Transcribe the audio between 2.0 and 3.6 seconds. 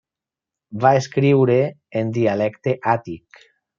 en dialecte àtic.